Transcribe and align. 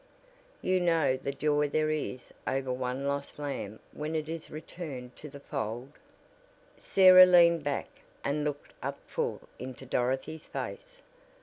You 0.63 0.79
know 0.79 1.15
the 1.15 1.31
joy 1.31 1.69
there 1.69 1.91
is 1.91 2.33
over 2.47 2.73
one 2.73 3.05
lost 3.05 3.37
lamb 3.37 3.79
when 3.93 4.15
it 4.15 4.27
is 4.27 4.49
returned 4.49 5.15
to 5.17 5.29
the 5.29 5.39
fold?" 5.39 5.91
Sarah 6.75 7.27
leaned 7.27 7.63
back, 7.63 7.89
and 8.23 8.43
looked 8.43 8.73
up 8.81 8.97
full 9.05 9.41
into 9.59 9.85
Dorothy's 9.85 10.47
face. 10.47 11.03